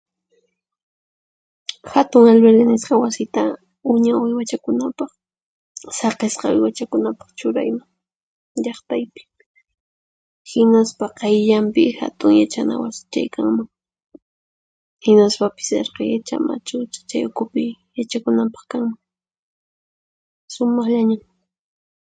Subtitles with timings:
[1.93, 3.41] Hatun alwirki nisqa wasita
[3.93, 5.11] uña uywachakunapaq
[5.99, 7.89] saqisqa uywachakunapaq churayman
[8.63, 9.21] llaqtaypi,
[10.51, 13.67] hinaspa qayllanpi hatun yachana wasichay kanman,
[15.05, 17.63] hinaspapis irqicha machucha chay ukhupi
[17.97, 18.99] yachakunanpaq kanman.
[20.53, 21.21] Sumaqllañan.